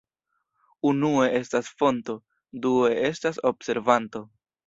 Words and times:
Unue 0.91 1.27
estas 1.39 1.69
fonto, 1.81 2.15
due 2.65 2.89
estas 3.13 3.39
observanto. 3.53 4.25